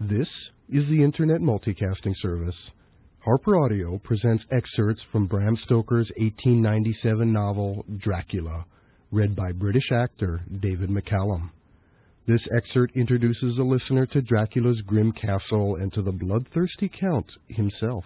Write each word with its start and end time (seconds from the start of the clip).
This 0.00 0.28
is 0.68 0.88
the 0.88 1.02
Internet 1.02 1.40
Multicasting 1.40 2.14
Service. 2.22 2.54
Harper 3.18 3.58
Audio 3.58 3.98
presents 3.98 4.44
excerpts 4.52 5.02
from 5.10 5.26
Bram 5.26 5.56
Stoker's 5.64 6.08
1897 6.18 7.32
novel 7.32 7.84
Dracula, 7.96 8.64
read 9.10 9.34
by 9.34 9.50
British 9.50 9.90
actor 9.90 10.40
David 10.60 10.88
McCallum. 10.88 11.50
This 12.28 12.40
excerpt 12.56 12.96
introduces 12.96 13.56
the 13.56 13.64
listener 13.64 14.06
to 14.06 14.22
Dracula's 14.22 14.80
grim 14.82 15.10
castle 15.10 15.74
and 15.80 15.92
to 15.94 16.02
the 16.02 16.12
bloodthirsty 16.12 16.88
Count 17.00 17.26
himself. 17.48 18.04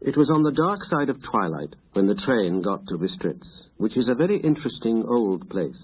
It 0.00 0.16
was 0.16 0.30
on 0.30 0.42
the 0.42 0.50
dark 0.50 0.80
side 0.86 1.10
of 1.10 1.22
twilight 1.22 1.76
when 1.92 2.06
the 2.06 2.14
train 2.14 2.62
got 2.62 2.86
to 2.86 2.96
Bistritz, 2.96 3.46
which 3.76 3.98
is 3.98 4.08
a 4.08 4.14
very 4.14 4.38
interesting 4.38 5.04
old 5.06 5.48
place. 5.50 5.76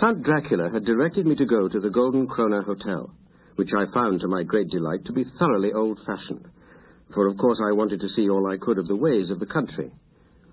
Count 0.00 0.24
Dracula 0.24 0.68
had 0.70 0.84
directed 0.84 1.24
me 1.24 1.36
to 1.36 1.46
go 1.46 1.68
to 1.68 1.78
the 1.78 1.90
Golden 1.90 2.26
Krone 2.26 2.64
Hotel, 2.64 3.12
which 3.54 3.70
I 3.76 3.86
found 3.92 4.20
to 4.20 4.28
my 4.28 4.42
great 4.42 4.70
delight 4.70 5.04
to 5.04 5.12
be 5.12 5.24
thoroughly 5.38 5.72
old-fashioned, 5.72 6.48
for 7.14 7.28
of 7.28 7.38
course 7.38 7.60
I 7.64 7.70
wanted 7.70 8.00
to 8.00 8.08
see 8.08 8.28
all 8.28 8.48
I 8.48 8.56
could 8.56 8.78
of 8.78 8.88
the 8.88 8.96
ways 8.96 9.30
of 9.30 9.38
the 9.38 9.46
country. 9.46 9.92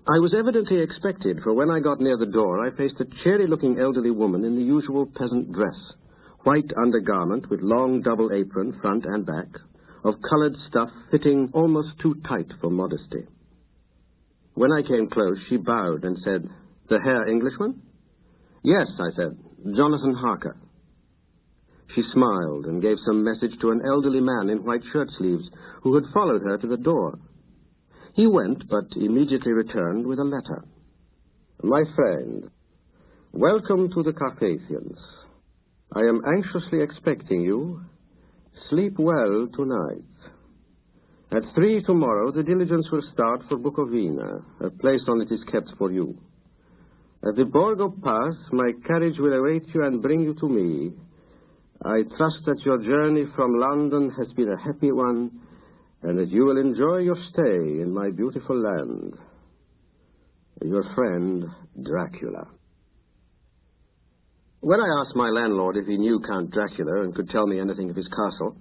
I 0.06 0.20
was 0.20 0.32
evidently 0.32 0.78
expected, 0.78 1.42
for 1.42 1.54
when 1.54 1.70
I 1.70 1.80
got 1.80 2.00
near 2.00 2.16
the 2.16 2.26
door 2.26 2.64
I 2.64 2.70
faced 2.76 3.00
a 3.00 3.24
cheery-looking 3.24 3.80
elderly 3.80 4.12
woman 4.12 4.44
in 4.44 4.54
the 4.54 4.62
usual 4.62 5.06
peasant 5.06 5.52
dress, 5.52 5.76
white 6.44 6.72
undergarment 6.80 7.50
with 7.50 7.62
long 7.62 8.00
double 8.00 8.32
apron, 8.32 8.78
front 8.80 9.06
and 9.06 9.26
back, 9.26 9.48
of 10.04 10.22
colored 10.22 10.56
stuff 10.68 10.90
fitting 11.10 11.50
almost 11.52 11.98
too 12.00 12.14
tight 12.26 12.52
for 12.60 12.70
modesty. 12.70 13.26
When 14.54 14.72
I 14.72 14.82
came 14.82 15.08
close, 15.08 15.38
she 15.48 15.56
bowed 15.56 16.04
and 16.04 16.18
said, 16.24 16.48
The 16.88 17.00
Herr 17.00 17.28
Englishman? 17.28 17.82
Yes, 18.62 18.88
I 18.98 19.14
said, 19.14 19.38
Jonathan 19.76 20.14
Harker. 20.14 20.56
She 21.94 22.02
smiled 22.12 22.66
and 22.66 22.82
gave 22.82 22.98
some 23.06 23.24
message 23.24 23.58
to 23.60 23.70
an 23.70 23.82
elderly 23.86 24.20
man 24.20 24.50
in 24.50 24.64
white 24.64 24.82
shirt 24.92 25.10
sleeves 25.16 25.48
who 25.82 25.94
had 25.94 26.12
followed 26.12 26.42
her 26.42 26.58
to 26.58 26.66
the 26.66 26.76
door. 26.76 27.18
He 28.14 28.26
went, 28.26 28.68
but 28.68 28.86
immediately 28.96 29.52
returned 29.52 30.06
with 30.06 30.18
a 30.18 30.24
letter. 30.24 30.64
My 31.62 31.84
friend, 31.94 32.50
welcome 33.32 33.92
to 33.92 34.02
the 34.02 34.12
Carpathians. 34.12 34.98
I 35.92 36.00
am 36.00 36.22
anxiously 36.26 36.80
expecting 36.80 37.40
you 37.40 37.80
Sleep 38.70 38.98
well 38.98 39.48
tonight. 39.54 40.04
At 41.30 41.54
three 41.54 41.82
tomorrow, 41.82 42.30
the 42.32 42.42
diligence 42.42 42.88
will 42.90 43.02
start 43.12 43.42
for 43.48 43.58
Bukovina. 43.58 44.42
A 44.60 44.70
place 44.70 45.02
on 45.08 45.20
it 45.20 45.30
is 45.30 45.40
kept 45.50 45.70
for 45.76 45.92
you. 45.92 46.18
At 47.26 47.36
the 47.36 47.44
Borgo 47.44 47.90
Pass, 47.90 48.34
my 48.52 48.72
carriage 48.86 49.18
will 49.18 49.32
await 49.32 49.64
you 49.74 49.84
and 49.84 50.00
bring 50.00 50.22
you 50.22 50.34
to 50.34 50.48
me. 50.48 50.92
I 51.84 52.02
trust 52.16 52.38
that 52.46 52.62
your 52.64 52.78
journey 52.78 53.24
from 53.36 53.58
London 53.58 54.10
has 54.18 54.32
been 54.34 54.50
a 54.50 54.62
happy 54.62 54.90
one, 54.90 55.30
and 56.02 56.18
that 56.18 56.28
you 56.28 56.44
will 56.44 56.58
enjoy 56.58 56.98
your 56.98 57.18
stay 57.32 57.82
in 57.82 57.92
my 57.92 58.10
beautiful 58.10 58.58
land. 58.58 59.14
Your 60.64 60.84
friend, 60.94 61.44
Dracula. 61.82 62.48
When 64.60 64.80
I 64.80 65.00
asked 65.00 65.14
my 65.14 65.28
landlord 65.28 65.76
if 65.76 65.86
he 65.86 65.96
knew 65.96 66.18
Count 66.20 66.50
Dracula 66.50 67.02
and 67.02 67.14
could 67.14 67.30
tell 67.30 67.46
me 67.46 67.60
anything 67.60 67.90
of 67.90 67.96
his 67.96 68.08
castle, 68.08 68.56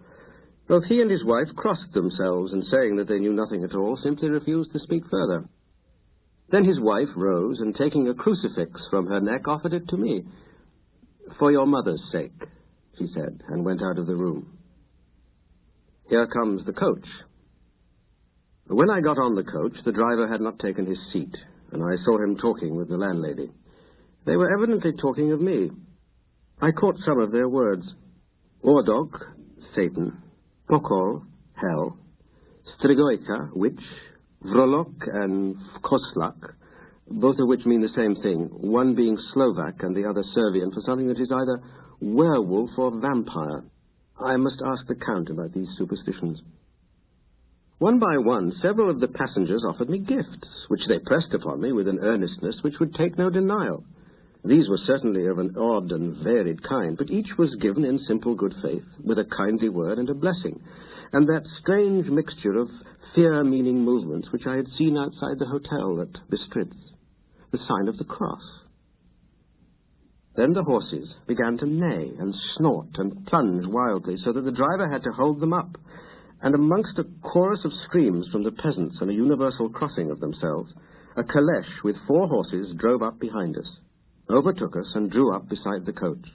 both 0.68 0.84
he 0.84 1.02
and 1.02 1.10
his 1.10 1.24
wife 1.24 1.48
crossed 1.56 1.92
themselves 1.92 2.54
and 2.54 2.64
saying 2.70 2.98
that 2.98 3.08
they 3.08 3.20
knew 3.20 3.34
nothing 3.34 3.64
at 3.64 3.74
all, 3.74 3.98
simply 3.98 4.30
refused 4.30 4.72
to 4.74 4.80
speak 4.80 5.04
further. 5.10 5.50
Then 6.50 6.66
his 6.66 6.80
wife 6.80 7.10
rose 7.16 7.60
and, 7.60 7.76
taking 7.76 8.08
a 8.08 8.14
crucifix 8.14 8.80
from 8.90 9.08
her 9.08 9.20
neck, 9.20 9.48
offered 9.48 9.74
it 9.74 9.88
to 9.90 9.98
me. 9.98 10.24
For 11.40 11.52
your 11.52 11.66
mother's 11.66 12.02
sake, 12.12 12.44
she 12.98 13.08
said, 13.14 13.42
and 13.48 13.66
went 13.66 13.82
out 13.82 13.98
of 13.98 14.08
the 14.08 14.16
room. 14.16 14.58
Here 16.10 16.28
comes 16.28 16.64
the 16.66 16.74
coach. 16.74 17.08
When 18.68 18.90
I 18.90 19.02
got 19.02 19.18
on 19.18 19.36
the 19.36 19.44
coach, 19.44 19.74
the 19.84 19.92
driver 19.92 20.28
had 20.28 20.42
not 20.42 20.60
taken 20.60 20.86
his 20.86 21.00
seat, 21.12 21.36
and 21.72 21.84
I 21.84 21.96
saw 22.06 22.18
him 22.18 22.38
talking 22.38 22.76
with 22.76 22.88
the 22.88 22.98
landlady. 22.98 23.50
They 24.26 24.38
were 24.38 24.54
evidently 24.54 24.94
talking 24.94 25.32
of 25.32 25.42
me. 25.42 25.72
I 26.60 26.72
caught 26.72 26.98
some 27.06 27.20
of 27.20 27.32
their 27.32 27.48
words. 27.48 27.86
Ordog, 28.64 29.12
Satan. 29.76 30.22
Pokol, 30.70 31.24
hell. 31.54 31.98
Stregoica, 32.80 33.56
witch. 33.56 33.80
Vrolok 34.44 35.08
and 35.12 35.56
Koslak, 35.84 36.54
both 37.10 37.40
of 37.40 37.48
which 37.48 37.66
mean 37.66 37.82
the 37.82 37.90
same 37.96 38.16
thing, 38.16 38.50
one 38.52 38.94
being 38.94 39.18
Slovak 39.34 39.82
and 39.82 39.96
the 39.96 40.06
other 40.06 40.24
Servian 40.34 40.72
for 40.72 40.82
something 40.82 41.08
that 41.08 41.20
is 41.20 41.32
either 41.32 41.62
werewolf 42.00 42.70
or 42.78 42.92
vampire. 42.92 43.64
I 44.20 44.38
must 44.38 44.62
ask 44.64 44.86
the 44.88 44.96
Count 44.96 45.30
about 45.30 45.54
these 45.54 45.70
superstitions. 45.78 46.40
One 47.80 48.00
by 48.00 48.18
one, 48.18 48.54
several 48.62 48.90
of 48.90 49.00
the 49.00 49.08
passengers 49.08 49.64
offered 49.68 49.90
me 49.90 50.00
gifts, 50.00 50.48
which 50.68 50.88
they 50.88 51.00
pressed 51.00 51.34
upon 51.34 51.62
me 51.62 51.72
with 51.72 51.88
an 51.88 52.00
earnestness 52.00 52.58
which 52.62 52.80
would 52.80 52.94
take 52.96 53.18
no 53.18 53.30
denial. 53.30 53.84
These 54.48 54.70
were 54.70 54.78
certainly 54.78 55.26
of 55.26 55.40
an 55.40 55.58
odd 55.58 55.92
and 55.92 56.16
varied 56.24 56.64
kind, 56.64 56.98
but 56.98 57.12
each 57.12 57.38
was 57.38 57.54
given 57.56 57.84
in 57.84 58.00
simple 58.00 58.34
good 58.34 58.56
faith, 58.62 58.86
with 59.04 59.20
a 59.20 59.26
kindly 59.26 59.68
word 59.68 60.00
and 60.00 60.10
a 60.10 60.14
blessing, 60.14 60.62
and 61.12 61.28
that 61.28 61.46
strange 61.60 62.10
mixture 62.10 62.58
of 62.58 62.70
fear-meaning 63.14 63.84
movements 63.84 64.32
which 64.32 64.48
I 64.48 64.56
had 64.56 64.70
seen 64.78 64.96
outside 64.96 65.38
the 65.38 65.48
hotel 65.48 66.00
at 66.00 66.14
Bistritz, 66.30 66.78
the 67.52 67.58
sign 67.58 67.90
of 67.90 67.98
the 67.98 68.06
cross. 68.06 68.42
Then 70.38 70.54
the 70.54 70.64
horses 70.64 71.14
began 71.28 71.58
to 71.58 71.66
neigh 71.66 72.16
and 72.18 72.34
snort 72.56 72.98
and 73.00 73.26
plunge 73.26 73.66
wildly, 73.68 74.16
so 74.16 74.32
that 74.32 74.46
the 74.46 74.52
driver 74.52 74.88
had 74.88 75.04
to 75.04 75.12
hold 75.12 75.42
them 75.42 75.52
up, 75.52 75.78
and 76.42 76.56
amongst 76.56 76.98
a 77.00 77.04
chorus 77.22 77.66
of 77.66 77.74
screams 77.84 78.30
from 78.30 78.44
the 78.44 78.52
peasants 78.54 78.96
and 79.02 79.10
a 79.12 79.14
universal 79.14 79.70
crossing 79.70 80.10
of 80.10 80.22
themselves, 80.22 80.72
a 81.18 81.24
caleche 81.26 81.84
with 81.84 81.98
four 82.08 82.30
horses 82.30 82.74
drove 82.78 83.02
up 83.02 83.20
behind 83.20 83.58
us 83.58 83.68
overtook 84.30 84.76
us, 84.76 84.92
and 84.96 85.12
drew 85.12 85.36
up 85.36 85.48
beside 85.50 85.86
the 85.86 85.94
coach. 85.94 86.26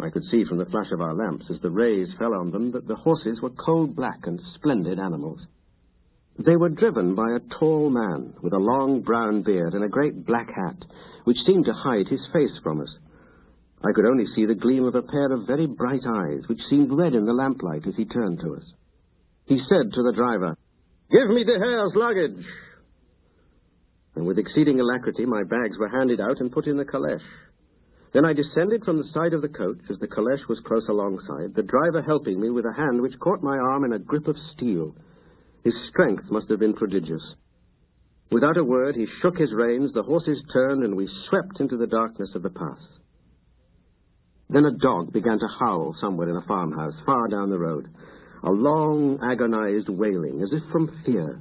I 0.00 0.10
could 0.10 0.24
see 0.30 0.44
from 0.44 0.58
the 0.58 0.66
flash 0.66 0.90
of 0.92 1.00
our 1.00 1.14
lamps 1.14 1.46
as 1.50 1.60
the 1.60 1.70
rays 1.70 2.08
fell 2.18 2.34
on 2.34 2.50
them 2.50 2.70
that 2.72 2.86
the 2.86 2.96
horses 2.96 3.40
were 3.40 3.50
coal 3.50 3.86
black 3.86 4.26
and 4.26 4.40
splendid 4.54 4.98
animals. 4.98 5.40
They 6.38 6.56
were 6.56 6.68
driven 6.68 7.16
by 7.16 7.32
a 7.32 7.58
tall 7.58 7.90
man 7.90 8.34
with 8.40 8.52
a 8.52 8.58
long 8.58 9.00
brown 9.00 9.42
beard 9.42 9.74
and 9.74 9.82
a 9.82 9.88
great 9.88 10.24
black 10.24 10.48
hat, 10.54 10.84
which 11.24 11.38
seemed 11.44 11.64
to 11.64 11.72
hide 11.72 12.06
his 12.06 12.24
face 12.32 12.56
from 12.62 12.80
us. 12.80 12.94
I 13.82 13.92
could 13.92 14.06
only 14.06 14.26
see 14.34 14.46
the 14.46 14.54
gleam 14.54 14.84
of 14.84 14.94
a 14.94 15.02
pair 15.02 15.32
of 15.32 15.46
very 15.46 15.66
bright 15.66 16.06
eyes, 16.06 16.42
which 16.46 16.60
seemed 16.70 16.92
red 16.92 17.14
in 17.14 17.26
the 17.26 17.32
lamplight 17.32 17.86
as 17.86 17.94
he 17.96 18.04
turned 18.04 18.40
to 18.40 18.54
us. 18.54 18.64
He 19.46 19.58
said 19.68 19.92
to 19.92 20.02
the 20.02 20.12
driver, 20.12 20.56
Give 21.10 21.28
me 21.28 21.42
the 21.42 21.58
Herr's 21.58 21.92
luggage 21.94 22.44
and 24.18 24.26
with 24.26 24.36
exceeding 24.36 24.80
alacrity 24.80 25.24
my 25.24 25.44
bags 25.44 25.78
were 25.78 25.88
handed 25.88 26.20
out 26.20 26.40
and 26.40 26.50
put 26.50 26.66
in 26.66 26.76
the 26.76 26.84
caleche. 26.84 27.22
Then 28.12 28.24
I 28.24 28.32
descended 28.32 28.84
from 28.84 28.98
the 28.98 29.08
side 29.14 29.32
of 29.32 29.42
the 29.42 29.48
coach 29.48 29.78
as 29.88 29.98
the 30.00 30.08
caleche 30.08 30.48
was 30.48 30.58
close 30.66 30.88
alongside, 30.88 31.54
the 31.54 31.62
driver 31.62 32.02
helping 32.02 32.40
me 32.40 32.50
with 32.50 32.64
a 32.64 32.72
hand 32.72 33.00
which 33.00 33.16
caught 33.20 33.44
my 33.44 33.56
arm 33.56 33.84
in 33.84 33.92
a 33.92 33.98
grip 34.00 34.26
of 34.26 34.36
steel. 34.52 34.92
His 35.62 35.74
strength 35.88 36.24
must 36.32 36.48
have 36.50 36.58
been 36.58 36.74
prodigious. 36.74 37.22
Without 38.32 38.56
a 38.56 38.64
word, 38.64 38.96
he 38.96 39.06
shook 39.22 39.38
his 39.38 39.52
reins, 39.52 39.92
the 39.92 40.02
horses 40.02 40.42
turned, 40.52 40.82
and 40.82 40.96
we 40.96 41.08
swept 41.28 41.60
into 41.60 41.76
the 41.76 41.86
darkness 41.86 42.30
of 42.34 42.42
the 42.42 42.50
pass. 42.50 42.82
Then 44.50 44.64
a 44.64 44.72
dog 44.72 45.12
began 45.12 45.38
to 45.38 45.46
howl 45.60 45.94
somewhere 46.00 46.28
in 46.28 46.36
a 46.36 46.42
farmhouse 46.42 46.94
far 47.06 47.28
down 47.28 47.50
the 47.50 47.58
road, 47.58 47.88
a 48.42 48.50
long, 48.50 49.20
agonized 49.22 49.88
wailing, 49.88 50.42
as 50.42 50.52
if 50.52 50.64
from 50.72 50.90
fear. 51.06 51.40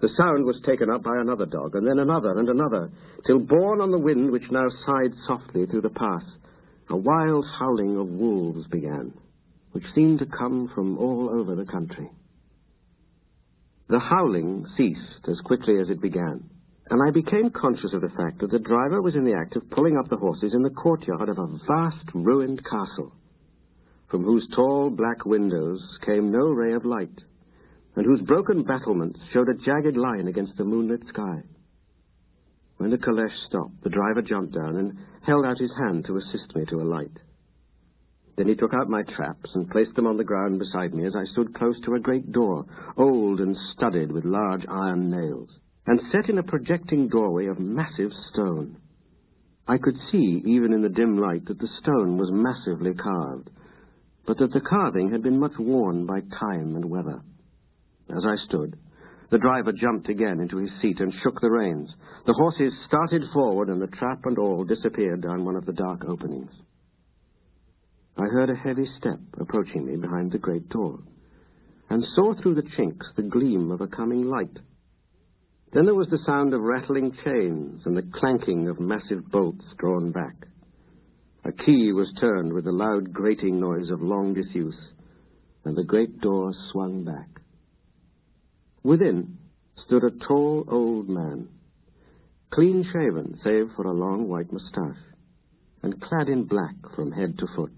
The 0.00 0.08
sound 0.16 0.44
was 0.44 0.60
taken 0.60 0.90
up 0.90 1.02
by 1.02 1.16
another 1.18 1.46
dog, 1.46 1.74
and 1.74 1.84
then 1.84 1.98
another 1.98 2.38
and 2.38 2.48
another, 2.48 2.88
till 3.26 3.40
borne 3.40 3.80
on 3.80 3.90
the 3.90 3.98
wind 3.98 4.30
which 4.30 4.50
now 4.50 4.68
sighed 4.86 5.12
softly 5.26 5.66
through 5.66 5.80
the 5.80 5.90
pass, 5.90 6.22
a 6.88 6.96
wild 6.96 7.44
howling 7.44 7.96
of 7.96 8.08
wolves 8.08 8.66
began, 8.68 9.12
which 9.72 9.92
seemed 9.94 10.20
to 10.20 10.26
come 10.26 10.68
from 10.68 10.96
all 10.98 11.28
over 11.30 11.56
the 11.56 11.64
country. 11.64 12.08
The 13.88 13.98
howling 13.98 14.66
ceased 14.76 15.26
as 15.26 15.40
quickly 15.40 15.78
as 15.80 15.90
it 15.90 16.00
began, 16.00 16.48
and 16.90 17.02
I 17.02 17.10
became 17.10 17.50
conscious 17.50 17.92
of 17.92 18.02
the 18.02 18.08
fact 18.10 18.38
that 18.38 18.52
the 18.52 18.58
driver 18.60 19.02
was 19.02 19.16
in 19.16 19.24
the 19.24 19.34
act 19.34 19.56
of 19.56 19.68
pulling 19.70 19.96
up 19.96 20.08
the 20.08 20.16
horses 20.16 20.54
in 20.54 20.62
the 20.62 20.70
courtyard 20.70 21.28
of 21.28 21.38
a 21.38 21.58
vast 21.66 22.14
ruined 22.14 22.64
castle, 22.64 23.12
from 24.08 24.22
whose 24.22 24.46
tall 24.54 24.90
black 24.90 25.26
windows 25.26 25.82
came 26.06 26.30
no 26.30 26.52
ray 26.52 26.72
of 26.72 26.84
light 26.84 27.20
and 27.96 28.06
whose 28.06 28.20
broken 28.20 28.62
battlements 28.62 29.18
showed 29.32 29.48
a 29.48 29.54
jagged 29.54 29.96
line 29.96 30.28
against 30.28 30.56
the 30.56 30.64
moonlit 30.64 31.02
sky. 31.08 31.42
When 32.76 32.90
the 32.90 32.98
caleche 32.98 33.34
stopped, 33.46 33.82
the 33.82 33.90
driver 33.90 34.22
jumped 34.22 34.54
down 34.54 34.76
and 34.76 34.98
held 35.22 35.44
out 35.44 35.58
his 35.58 35.72
hand 35.76 36.04
to 36.06 36.16
assist 36.16 36.54
me 36.54 36.64
to 36.66 36.80
alight. 36.80 37.16
Then 38.36 38.46
he 38.46 38.54
took 38.54 38.72
out 38.72 38.88
my 38.88 39.02
traps 39.02 39.50
and 39.54 39.68
placed 39.68 39.96
them 39.96 40.06
on 40.06 40.16
the 40.16 40.22
ground 40.22 40.60
beside 40.60 40.94
me 40.94 41.04
as 41.04 41.16
I 41.16 41.24
stood 41.32 41.54
close 41.54 41.74
to 41.80 41.94
a 41.94 42.00
great 42.00 42.30
door, 42.30 42.64
old 42.96 43.40
and 43.40 43.56
studded 43.72 44.12
with 44.12 44.24
large 44.24 44.64
iron 44.68 45.10
nails. 45.10 45.50
and 45.88 46.02
set 46.12 46.28
in 46.28 46.36
a 46.36 46.42
projecting 46.42 47.08
doorway 47.08 47.46
of 47.46 47.58
massive 47.58 48.12
stone. 48.30 48.76
I 49.66 49.78
could 49.78 49.96
see, 50.12 50.42
even 50.44 50.74
in 50.74 50.82
the 50.82 50.90
dim 50.90 51.16
light, 51.16 51.46
that 51.46 51.58
the 51.58 51.68
stone 51.80 52.18
was 52.18 52.30
massively 52.30 52.92
carved, 52.92 53.48
but 54.26 54.36
that 54.36 54.52
the 54.52 54.60
carving 54.60 55.10
had 55.10 55.22
been 55.22 55.40
much 55.40 55.58
worn 55.58 56.04
by 56.04 56.20
time 56.20 56.76
and 56.76 56.84
weather. 56.84 57.22
As 58.16 58.24
I 58.26 58.36
stood, 58.46 58.76
the 59.30 59.38
driver 59.38 59.72
jumped 59.72 60.08
again 60.08 60.40
into 60.40 60.56
his 60.56 60.70
seat 60.80 61.00
and 61.00 61.12
shook 61.22 61.40
the 61.40 61.50
reins. 61.50 61.90
The 62.26 62.32
horses 62.32 62.72
started 62.86 63.22
forward, 63.32 63.68
and 63.68 63.80
the 63.80 63.86
trap 63.88 64.20
and 64.24 64.38
all 64.38 64.64
disappeared 64.64 65.22
down 65.22 65.44
one 65.44 65.56
of 65.56 65.66
the 65.66 65.72
dark 65.72 66.04
openings. 66.06 66.50
I 68.16 68.24
heard 68.24 68.50
a 68.50 68.56
heavy 68.56 68.86
step 68.98 69.20
approaching 69.38 69.84
me 69.84 69.96
behind 69.96 70.32
the 70.32 70.38
great 70.38 70.68
door, 70.70 70.98
and 71.90 72.04
saw 72.14 72.34
through 72.34 72.56
the 72.56 72.68
chinks 72.76 73.06
the 73.16 73.22
gleam 73.22 73.70
of 73.70 73.80
a 73.80 73.86
coming 73.86 74.26
light. 74.26 74.58
Then 75.72 75.84
there 75.84 75.94
was 75.94 76.08
the 76.08 76.24
sound 76.24 76.54
of 76.54 76.62
rattling 76.62 77.12
chains 77.24 77.82
and 77.84 77.96
the 77.96 78.10
clanking 78.18 78.68
of 78.68 78.80
massive 78.80 79.30
bolts 79.30 79.64
drawn 79.76 80.10
back. 80.10 80.34
A 81.44 81.52
key 81.52 81.92
was 81.92 82.12
turned 82.18 82.52
with 82.52 82.64
the 82.64 82.72
loud 82.72 83.12
grating 83.12 83.60
noise 83.60 83.90
of 83.90 84.00
long 84.00 84.32
disuse, 84.32 84.78
and 85.64 85.76
the 85.76 85.84
great 85.84 86.20
door 86.20 86.52
swung 86.72 87.04
back. 87.04 87.37
Within 88.84 89.38
stood 89.76 90.04
a 90.04 90.10
tall 90.10 90.64
old 90.68 91.08
man, 91.08 91.48
clean 92.50 92.84
shaven 92.84 93.38
save 93.42 93.72
for 93.74 93.84
a 93.84 93.92
long 93.92 94.28
white 94.28 94.52
moustache, 94.52 95.02
and 95.82 96.00
clad 96.00 96.28
in 96.28 96.44
black 96.44 96.74
from 96.94 97.10
head 97.12 97.38
to 97.38 97.46
foot, 97.48 97.72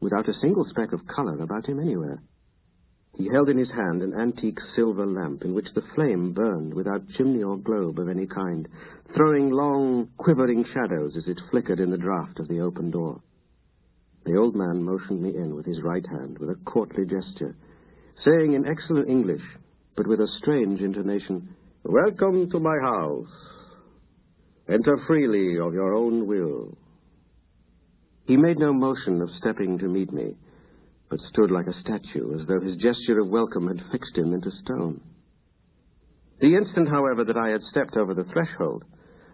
without 0.00 0.28
a 0.28 0.40
single 0.40 0.64
speck 0.70 0.92
of 0.92 1.06
color 1.06 1.42
about 1.42 1.66
him 1.66 1.80
anywhere. 1.80 2.22
He 3.18 3.28
held 3.28 3.48
in 3.48 3.58
his 3.58 3.70
hand 3.70 4.02
an 4.02 4.14
antique 4.14 4.58
silver 4.74 5.06
lamp 5.06 5.44
in 5.44 5.54
which 5.54 5.74
the 5.74 5.82
flame 5.94 6.32
burned 6.32 6.72
without 6.72 7.08
chimney 7.10 7.42
or 7.42 7.56
globe 7.56 7.98
of 7.98 8.08
any 8.08 8.26
kind, 8.26 8.68
throwing 9.14 9.50
long, 9.50 10.08
quivering 10.16 10.64
shadows 10.72 11.16
as 11.16 11.26
it 11.28 11.40
flickered 11.50 11.80
in 11.80 11.90
the 11.90 11.98
draught 11.98 12.38
of 12.38 12.48
the 12.48 12.60
open 12.60 12.90
door. 12.90 13.20
The 14.24 14.36
old 14.36 14.54
man 14.54 14.82
motioned 14.82 15.20
me 15.20 15.36
in 15.36 15.54
with 15.54 15.66
his 15.66 15.82
right 15.82 16.06
hand 16.06 16.38
with 16.38 16.50
a 16.50 16.58
courtly 16.64 17.04
gesture, 17.04 17.54
saying 18.24 18.54
in 18.54 18.66
excellent 18.66 19.08
English, 19.08 19.42
but 19.96 20.06
with 20.06 20.20
a 20.20 20.28
strange 20.38 20.80
intonation, 20.80 21.54
Welcome 21.86 22.50
to 22.50 22.58
my 22.58 22.78
house. 22.80 23.28
Enter 24.70 24.96
freely 25.06 25.58
of 25.58 25.74
your 25.74 25.92
own 25.92 26.26
will. 26.26 26.78
He 28.26 28.38
made 28.38 28.58
no 28.58 28.72
motion 28.72 29.20
of 29.20 29.28
stepping 29.36 29.78
to 29.78 29.84
meet 29.84 30.10
me, 30.10 30.34
but 31.10 31.20
stood 31.28 31.50
like 31.50 31.66
a 31.66 31.78
statue, 31.82 32.40
as 32.40 32.46
though 32.48 32.60
his 32.60 32.76
gesture 32.76 33.20
of 33.20 33.28
welcome 33.28 33.68
had 33.68 33.82
fixed 33.92 34.16
him 34.16 34.32
into 34.32 34.50
stone. 34.62 35.02
The 36.40 36.56
instant, 36.56 36.88
however, 36.88 37.22
that 37.24 37.36
I 37.36 37.50
had 37.50 37.62
stepped 37.70 37.98
over 37.98 38.14
the 38.14 38.24
threshold, 38.32 38.84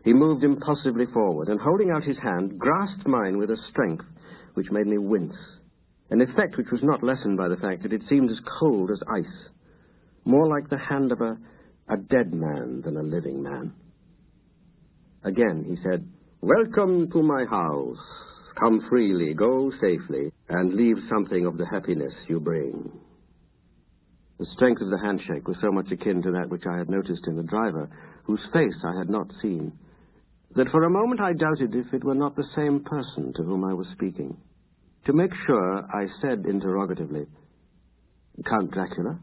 he 0.04 0.12
moved 0.12 0.42
impulsively 0.42 1.06
forward, 1.06 1.48
and 1.48 1.60
holding 1.60 1.92
out 1.92 2.02
his 2.02 2.18
hand, 2.18 2.58
grasped 2.58 3.06
mine 3.06 3.38
with 3.38 3.50
a 3.50 3.62
strength 3.70 4.06
which 4.54 4.72
made 4.72 4.88
me 4.88 4.98
wince, 4.98 5.36
an 6.10 6.20
effect 6.20 6.56
which 6.56 6.72
was 6.72 6.82
not 6.82 7.04
lessened 7.04 7.36
by 7.36 7.46
the 7.46 7.58
fact 7.58 7.84
that 7.84 7.92
it 7.92 8.02
seemed 8.08 8.30
as 8.30 8.40
cold 8.58 8.90
as 8.90 9.00
ice, 9.08 9.48
more 10.30 10.46
like 10.46 10.70
the 10.70 10.78
hand 10.78 11.10
of 11.10 11.20
a, 11.20 11.36
a 11.88 11.96
dead 11.96 12.32
man 12.32 12.82
than 12.84 12.96
a 12.96 13.02
living 13.02 13.42
man. 13.42 13.72
Again 15.24 15.64
he 15.68 15.76
said, 15.82 16.08
Welcome 16.40 17.10
to 17.10 17.22
my 17.22 17.44
house. 17.44 17.98
Come 18.58 18.86
freely, 18.88 19.34
go 19.34 19.72
safely, 19.80 20.32
and 20.48 20.74
leave 20.74 20.96
something 21.08 21.46
of 21.46 21.58
the 21.58 21.66
happiness 21.66 22.14
you 22.28 22.38
bring. 22.40 22.92
The 24.38 24.46
strength 24.54 24.80
of 24.80 24.90
the 24.90 24.98
handshake 24.98 25.48
was 25.48 25.56
so 25.60 25.72
much 25.72 25.90
akin 25.90 26.22
to 26.22 26.30
that 26.32 26.48
which 26.48 26.64
I 26.66 26.78
had 26.78 26.88
noticed 26.88 27.26
in 27.26 27.36
the 27.36 27.42
driver, 27.42 27.90
whose 28.24 28.40
face 28.52 28.76
I 28.84 28.96
had 28.96 29.10
not 29.10 29.30
seen, 29.42 29.72
that 30.56 30.70
for 30.70 30.84
a 30.84 30.90
moment 30.90 31.20
I 31.20 31.32
doubted 31.32 31.74
if 31.74 31.92
it 31.92 32.04
were 32.04 32.14
not 32.14 32.36
the 32.36 32.48
same 32.54 32.80
person 32.80 33.32
to 33.34 33.42
whom 33.42 33.64
I 33.64 33.74
was 33.74 33.86
speaking. 33.92 34.36
To 35.06 35.12
make 35.12 35.32
sure, 35.46 35.84
I 35.92 36.06
said 36.20 36.46
interrogatively, 36.46 37.26
Count 38.46 38.70
Dracula? 38.70 39.18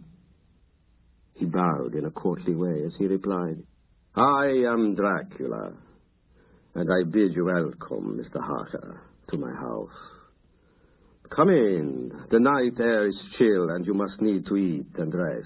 He 1.37 1.45
bowed 1.45 1.93
in 1.93 2.05
a 2.05 2.11
courtly 2.11 2.55
way 2.55 2.83
as 2.85 2.93
he 2.97 3.05
replied, 3.05 3.63
I 4.15 4.47
am 4.67 4.95
Dracula, 4.95 5.71
and 6.73 6.91
I 6.91 7.03
bid 7.03 7.35
you 7.35 7.45
welcome, 7.45 8.19
Mr. 8.19 8.41
Harker, 8.41 9.01
to 9.29 9.37
my 9.37 9.53
house. 9.53 9.89
Come 11.29 11.49
in. 11.49 12.11
The 12.31 12.39
night 12.39 12.79
air 12.79 13.07
is 13.07 13.15
chill, 13.37 13.69
and 13.69 13.85
you 13.85 13.93
must 13.93 14.19
need 14.19 14.47
to 14.47 14.57
eat 14.57 14.87
and 14.97 15.13
rest. 15.13 15.45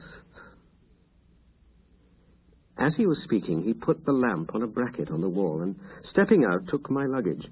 As 2.77 2.93
he 2.95 3.05
was 3.05 3.17
speaking, 3.23 3.61
he 3.63 3.73
put 3.73 4.05
the 4.05 4.13
lamp 4.13 4.55
on 4.55 4.63
a 4.63 4.67
bracket 4.67 5.11
on 5.11 5.21
the 5.21 5.29
wall 5.29 5.61
and, 5.61 5.75
stepping 6.11 6.45
out, 6.45 6.67
took 6.69 6.89
my 6.89 7.05
luggage. 7.05 7.45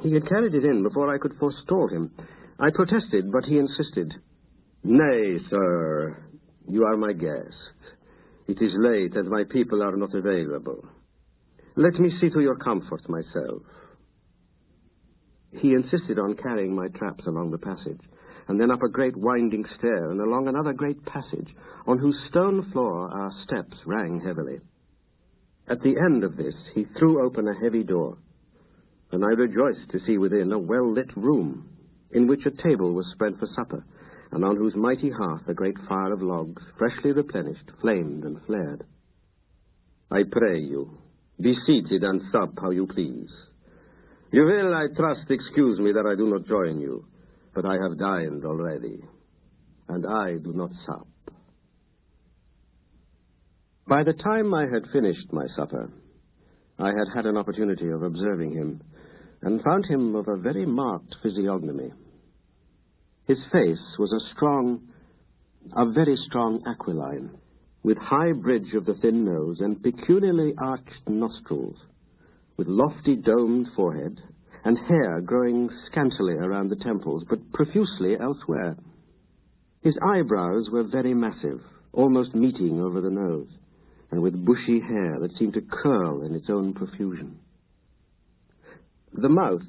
He 0.00 0.12
had 0.12 0.28
carried 0.28 0.54
it 0.54 0.64
in 0.64 0.82
before 0.82 1.14
I 1.14 1.18
could 1.18 1.38
forestall 1.38 1.88
him. 1.88 2.10
I 2.58 2.70
protested, 2.74 3.30
but 3.30 3.44
he 3.44 3.58
insisted. 3.58 4.14
Nay, 4.82 5.38
sir, 5.48 6.16
you 6.68 6.84
are 6.84 6.96
my 6.96 7.12
guest. 7.12 7.54
It 8.48 8.62
is 8.62 8.72
late, 8.76 9.14
and 9.16 9.28
my 9.28 9.44
people 9.44 9.82
are 9.82 9.96
not 9.96 10.14
available. 10.14 10.84
Let 11.76 11.94
me 11.94 12.10
see 12.20 12.30
to 12.30 12.40
your 12.40 12.56
comfort 12.56 13.08
myself. 13.08 13.62
He 15.52 15.72
insisted 15.72 16.18
on 16.18 16.36
carrying 16.36 16.74
my 16.74 16.88
traps 16.88 17.26
along 17.26 17.50
the 17.50 17.58
passage, 17.58 18.00
and 18.48 18.60
then 18.60 18.70
up 18.70 18.82
a 18.82 18.88
great 18.88 19.16
winding 19.16 19.64
stair, 19.78 20.10
and 20.10 20.20
along 20.20 20.48
another 20.48 20.72
great 20.72 21.04
passage, 21.04 21.48
on 21.86 21.98
whose 21.98 22.16
stone 22.28 22.70
floor 22.72 23.08
our 23.08 23.32
steps 23.44 23.76
rang 23.84 24.20
heavily. 24.24 24.60
At 25.68 25.82
the 25.82 25.96
end 25.98 26.24
of 26.24 26.36
this, 26.36 26.54
he 26.74 26.84
threw 26.98 27.24
open 27.24 27.48
a 27.48 27.60
heavy 27.60 27.82
door, 27.82 28.18
and 29.12 29.24
I 29.24 29.28
rejoiced 29.28 29.90
to 29.90 30.00
see 30.06 30.18
within 30.18 30.52
a 30.52 30.58
well-lit 30.58 31.16
room, 31.16 31.68
in 32.12 32.26
which 32.26 32.46
a 32.46 32.62
table 32.62 32.92
was 32.92 33.06
spread 33.12 33.38
for 33.38 33.48
supper, 33.54 33.84
and 34.36 34.44
on 34.44 34.54
whose 34.54 34.74
mighty 34.76 35.08
hearth 35.08 35.48
a 35.48 35.54
great 35.54 35.78
fire 35.88 36.12
of 36.12 36.20
logs, 36.20 36.62
freshly 36.76 37.10
replenished, 37.10 37.70
flamed 37.80 38.22
and 38.24 38.38
flared. 38.44 38.84
I 40.10 40.24
pray 40.30 40.60
you, 40.60 40.98
be 41.40 41.56
seated 41.66 42.04
and 42.04 42.20
sup 42.30 42.50
how 42.60 42.68
you 42.68 42.86
please. 42.86 43.30
You 44.32 44.44
will, 44.44 44.74
I 44.74 44.88
trust, 44.94 45.30
excuse 45.30 45.78
me 45.78 45.90
that 45.92 46.04
I 46.04 46.14
do 46.16 46.28
not 46.28 46.46
join 46.46 46.78
you, 46.78 47.06
but 47.54 47.64
I 47.64 47.78
have 47.82 47.98
dined 47.98 48.44
already, 48.44 49.02
and 49.88 50.04
I 50.06 50.32
do 50.32 50.52
not 50.52 50.70
sup. 50.84 51.08
By 53.88 54.04
the 54.04 54.12
time 54.12 54.52
I 54.52 54.66
had 54.70 54.92
finished 54.92 55.32
my 55.32 55.46
supper, 55.56 55.90
I 56.78 56.88
had 56.88 57.08
had 57.14 57.24
an 57.24 57.38
opportunity 57.38 57.88
of 57.88 58.02
observing 58.02 58.52
him, 58.52 58.82
and 59.40 59.62
found 59.62 59.86
him 59.86 60.14
of 60.14 60.28
a 60.28 60.36
very 60.36 60.66
marked 60.66 61.16
physiognomy. 61.22 61.90
His 63.26 63.38
face 63.50 63.98
was 63.98 64.12
a 64.12 64.20
strong, 64.34 64.82
a 65.74 65.84
very 65.90 66.16
strong 66.16 66.62
aquiline, 66.64 67.30
with 67.82 67.98
high 67.98 68.32
bridge 68.32 68.72
of 68.74 68.84
the 68.84 68.94
thin 68.94 69.24
nose 69.24 69.60
and 69.60 69.82
peculiarly 69.82 70.54
arched 70.56 71.08
nostrils, 71.08 71.76
with 72.56 72.68
lofty 72.68 73.16
domed 73.16 73.68
forehead, 73.74 74.22
and 74.64 74.78
hair 74.78 75.20
growing 75.20 75.70
scantily 75.86 76.34
around 76.34 76.68
the 76.68 76.76
temples, 76.76 77.24
but 77.28 77.52
profusely 77.52 78.16
elsewhere. 78.18 78.76
His 79.82 79.96
eyebrows 80.02 80.70
were 80.70 80.84
very 80.84 81.14
massive, 81.14 81.60
almost 81.92 82.34
meeting 82.34 82.80
over 82.80 83.00
the 83.00 83.10
nose, 83.10 83.48
and 84.12 84.22
with 84.22 84.44
bushy 84.44 84.80
hair 84.80 85.18
that 85.20 85.36
seemed 85.36 85.54
to 85.54 85.62
curl 85.62 86.22
in 86.22 86.34
its 86.34 86.48
own 86.48 86.74
profusion. 86.74 87.38
The 89.12 89.28
mouth, 89.28 89.62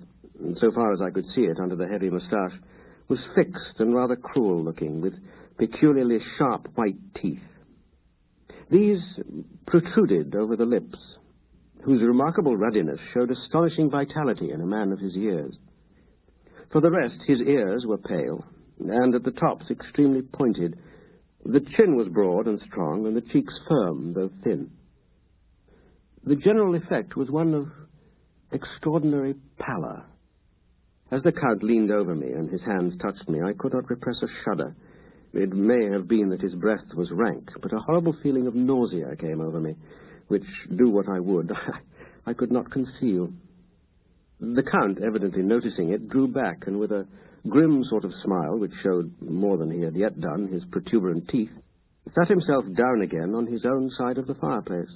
so 0.60 0.72
far 0.72 0.94
as 0.94 1.02
I 1.02 1.10
could 1.10 1.26
see 1.34 1.42
it 1.42 1.60
under 1.60 1.76
the 1.76 1.88
heavy 1.88 2.10
moustache, 2.10 2.60
was 3.08 3.20
fixed 3.36 3.80
and 3.80 3.96
rather 3.96 4.16
cruel 4.16 4.64
looking, 4.64 5.02
with 5.02 5.14
peculiarly 5.58 6.20
sharp 6.38 6.68
white 6.76 6.98
teeth. 7.22 7.40
These 8.70 9.00
protruded 9.66 10.36
over 10.36 10.56
the 10.56 10.66
lips, 10.66 11.00
whose 11.84 12.02
remarkable 12.02 12.58
ruddiness 12.58 13.00
showed 13.14 13.32
astonishing 13.32 13.90
vitality 13.90 14.52
in 14.52 14.62
a 14.62 14.66
man 14.66 14.92
of 14.92 15.00
his 15.00 15.16
years. 15.16 15.56
For 16.72 16.82
the 16.82 16.92
rest, 16.92 17.16
his 17.26 17.40
ears 17.42 17.86
were 17.86 17.98
pale, 17.98 18.44
and 18.80 19.16
at 19.16 19.24
the 19.24 19.32
tops 19.32 19.72
extremely 19.72 20.22
pointed. 20.22 20.78
The 21.46 21.66
chin 21.78 21.96
was 21.96 22.10
broad 22.10 22.48
and 22.48 22.62
strong, 22.68 23.08
and 23.08 23.16
the 23.16 23.22
cheeks 23.22 23.54
firm, 23.70 24.14
though 24.14 24.32
thin. 24.44 24.70
The 26.26 26.36
general 26.36 26.76
effect 26.76 27.16
was 27.16 27.30
one 27.30 27.54
of 27.54 27.68
extraordinary 28.52 29.36
pallor. 29.58 30.04
As 31.10 31.24
the 31.24 31.32
Count 31.32 31.64
leaned 31.64 31.90
over 31.90 32.14
me 32.14 32.32
and 32.34 32.50
his 32.50 32.62
hands 32.62 32.94
touched 33.02 33.30
me, 33.30 33.42
I 33.42 33.54
could 33.54 33.74
not 33.74 33.90
repress 33.90 34.22
a 34.22 34.28
shudder. 34.44 34.76
It 35.34 35.54
may 35.54 35.86
have 35.92 36.08
been 36.08 36.30
that 36.30 36.42
his 36.42 36.56
breath 36.56 36.94
was 36.96 37.12
rank, 37.12 37.50
but 37.62 37.72
a 37.72 37.80
horrible 37.80 38.16
feeling 38.22 38.46
of 38.48 38.56
nausea 38.56 39.16
came 39.16 39.40
over 39.40 39.60
me, 39.60 39.76
which, 40.28 40.46
do 40.76 40.90
what 40.90 41.08
I 41.08 41.20
would, 41.20 41.52
I 42.26 42.34
could 42.34 42.52
not 42.52 42.72
conceal. 42.72 43.30
The 44.42 44.64
Count, 44.64 45.00
evidently 45.02 45.44
noticing 45.44 45.92
it, 45.92 46.10
drew 46.10 46.28
back, 46.28 46.68
and 46.68 46.78
with 46.78 46.92
a 46.92 47.08
grim 47.48 47.84
sort 47.86 48.04
of 48.04 48.14
smile, 48.24 48.58
which 48.58 48.74
showed 48.84 49.14
more 49.22 49.58
than 49.58 49.72
he 49.72 49.82
had 49.82 49.96
yet 49.96 50.20
done, 50.20 50.48
his 50.48 50.64
protuberant 50.66 51.30
teeth, 51.30 51.52
sat 52.14 52.28
himself 52.28 52.66
down 52.76 53.02
again 53.02 53.34
on 53.34 53.48
his 53.48 53.64
own 53.66 53.90
side 53.98 54.18
of 54.18 54.28
the 54.28 54.36
fireplace. 54.36 54.92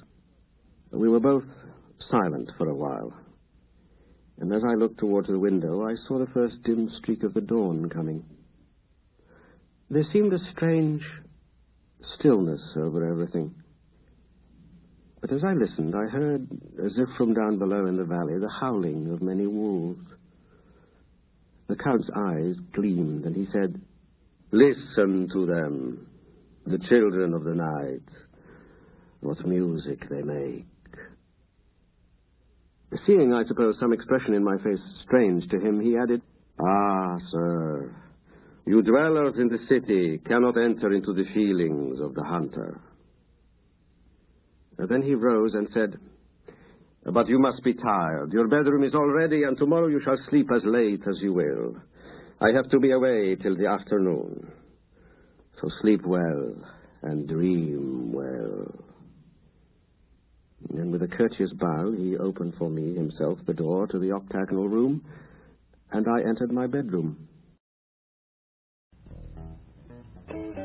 We 0.91 1.08
were 1.08 1.22
both 1.22 1.44
silent 2.10 2.51
for 2.58 2.68
a 2.68 2.75
while. 2.75 3.13
And 4.41 4.51
as 4.53 4.63
I 4.63 4.74
looked 4.74 5.00
towards 5.00 5.27
the 5.27 5.38
window, 5.38 5.86
I 5.86 5.93
saw 6.07 6.17
the 6.17 6.31
first 6.33 6.63
dim 6.63 6.91
streak 6.98 7.21
of 7.21 7.36
the 7.36 7.41
dawn 7.41 7.89
coming. 7.89 8.25
There 9.91 10.03
seemed 10.12 10.33
a 10.33 10.39
strange 10.51 11.03
stillness 12.15 12.62
over 12.75 13.07
everything. 13.07 13.53
But 15.21 15.31
as 15.31 15.43
I 15.43 15.53
listened, 15.53 15.95
I 15.95 16.05
heard, 16.05 16.48
as 16.83 16.93
if 16.98 17.07
from 17.17 17.36
down 17.36 17.60
below 17.60 17.86
in 17.86 17.98
the 17.98 18.03
valley, 18.03 18.39
the 18.39 18.50
howling 18.50 19.13
of 19.13 19.21
many 19.21 19.45
wolves. 19.45 20.07
The 21.67 21.75
Count's 21.75 22.10
eyes 22.15 22.55
gleamed, 22.74 23.25
and 23.25 23.36
he 23.36 23.48
said, 23.51 23.79
Listen 24.51 25.29
to 25.33 25.45
them, 25.45 26.07
the 26.65 26.79
children 26.89 27.36
of 27.36 27.43
the 27.43 27.53
night. 27.53 28.01
What 29.19 29.45
music 29.45 30.10
they 30.10 30.24
make. 30.24 30.65
Seeing, 33.05 33.33
I 33.33 33.45
suppose, 33.45 33.75
some 33.79 33.93
expression 33.93 34.33
in 34.33 34.43
my 34.43 34.57
face 34.57 34.79
strange 35.05 35.48
to 35.50 35.60
him, 35.60 35.79
he 35.79 35.98
added, 35.98 36.21
Ah, 36.60 37.17
sir, 37.29 37.95
you 38.65 38.81
dwellers 38.81 39.36
in 39.38 39.48
the 39.48 39.60
city 39.69 40.19
cannot 40.27 40.57
enter 40.57 40.91
into 40.91 41.13
the 41.13 41.24
feelings 41.33 42.00
of 42.01 42.13
the 42.13 42.24
hunter. 42.24 42.79
Then 44.77 45.01
he 45.01 45.13
rose 45.13 45.53
and 45.53 45.67
said, 45.74 45.98
But 47.05 47.29
you 47.29 47.39
must 47.39 47.63
be 47.63 47.74
tired. 47.74 48.33
Your 48.33 48.48
bedroom 48.48 48.83
is 48.83 48.93
all 48.93 49.10
ready, 49.10 49.43
and 49.43 49.57
tomorrow 49.57 49.88
you 49.88 50.01
shall 50.03 50.17
sleep 50.29 50.50
as 50.53 50.63
late 50.65 51.01
as 51.07 51.21
you 51.21 51.33
will. 51.33 51.75
I 52.41 52.51
have 52.55 52.69
to 52.71 52.79
be 52.79 52.91
away 52.91 53.36
till 53.36 53.55
the 53.55 53.67
afternoon. 53.67 54.51
So 55.62 55.69
sleep 55.81 56.01
well 56.05 56.55
and 57.03 57.27
dream 57.27 58.12
well. 58.12 58.90
Courteous 61.12 61.51
bow, 61.53 61.91
he 61.91 62.18
opened 62.18 62.53
for 62.58 62.70
me 62.70 62.96
himself 62.96 63.38
the 63.46 63.53
door 63.53 63.88
to 63.88 64.00
the 64.00 64.12
octagonal 64.12 64.68
room, 64.68 65.03
and 65.91 66.08
I 66.08 66.22
entered 66.27 66.51
my 66.51 66.68
bedroom. 66.68 67.27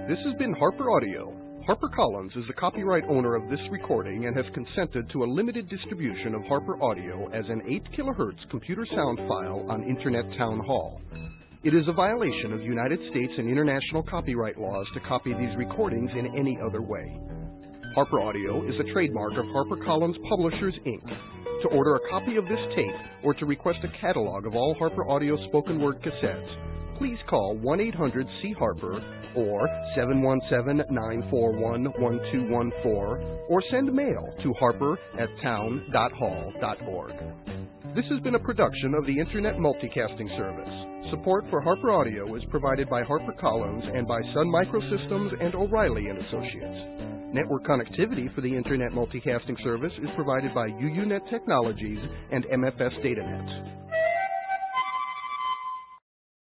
This 0.09 0.19
has 0.25 0.35
been 0.39 0.55
Harper 0.55 0.91
Audio. 0.91 1.33
HarperCollins 1.69 2.37
is 2.37 2.47
the 2.47 2.53
copyright 2.53 3.03
owner 3.09 3.35
of 3.35 3.51
this 3.51 3.59
recording 3.73 4.27
and 4.27 4.37
has 4.37 4.47
consented 4.55 5.11
to 5.11 5.25
a 5.25 5.27
limited 5.27 5.69
distribution 5.69 6.33
of 6.33 6.45
Harper 6.45 6.81
Audio 6.81 7.29
as 7.33 7.45
an 7.49 7.61
8 7.67 7.83
kHz 7.93 8.49
computer 8.51 8.87
sound 8.95 9.19
file 9.27 9.67
on 9.69 9.83
Internet 9.83 10.27
Town 10.39 10.61
Hall. 10.61 11.01
It 11.65 11.75
is 11.75 11.89
a 11.89 11.93
violation 11.93 12.53
of 12.53 12.63
United 12.63 13.01
States 13.11 13.33
and 13.37 13.49
international 13.49 14.05
copyright 14.05 14.57
laws 14.57 14.87
to 14.95 15.01
copy 15.01 15.33
these 15.35 15.57
recordings 15.57 16.13
in 16.13 16.39
any 16.39 16.57
other 16.65 16.83
way. 16.83 17.19
Harper 17.97 18.21
Audio 18.21 18.63
is 18.69 18.79
a 18.79 18.93
trademark 18.93 19.33
of 19.39 19.47
HarperCollins 19.47 20.23
Publishers, 20.29 20.75
Inc. 20.85 21.09
To 21.63 21.69
order 21.69 21.95
a 21.95 22.11
copy 22.11 22.37
of 22.37 22.45
this 22.45 22.61
tape 22.75 22.93
or 23.25 23.33
to 23.33 23.47
request 23.47 23.79
a 23.85 23.99
catalog 23.99 24.45
of 24.45 24.55
all 24.55 24.75
Harper 24.75 25.09
Audio 25.09 25.43
spoken 25.49 25.81
word 25.81 26.03
cassettes, 26.03 26.99
please 26.99 27.17
call 27.27 27.57
1 27.57 27.81
800 27.81 28.29
C 28.43 28.53
Harper 28.53 29.03
or 29.35 29.67
717 29.95 30.95
941 30.95 31.85
1214 31.85 33.39
or 33.49 33.63
send 33.71 33.91
mail 33.95 34.29
to 34.43 34.53
harper 34.61 34.99
at 35.19 35.31
town.hall.org. 35.41 37.15
This 37.95 38.05
has 38.11 38.21
been 38.21 38.35
a 38.35 38.39
production 38.39 38.93
of 38.93 39.07
the 39.07 39.19
Internet 39.19 39.55
Multicasting 39.55 40.37
Service. 40.37 41.09
Support 41.09 41.47
for 41.49 41.63
Harper 41.63 41.93
Audio 41.93 42.37
is 42.37 42.45
provided 42.51 42.91
by 42.91 43.05
HarperCollins 43.05 43.97
and 43.97 44.07
by 44.07 44.21
Sun 44.35 44.49
Microsystems 44.49 45.33
and 45.43 45.55
O'Reilly 45.55 46.09
and 46.09 46.19
Associates. 46.19 47.06
Network 47.33 47.65
connectivity 47.65 48.33
for 48.35 48.41
the 48.41 48.57
Internet 48.57 48.93
Multicasting 48.93 49.63
Service 49.63 49.93
is 50.03 50.09
provided 50.15 50.55
by 50.55 50.69
UUNet 50.69 51.29
Technologies 51.29 51.99
and 52.33 52.45
MFS 52.47 53.05
DataNet. 53.05 53.86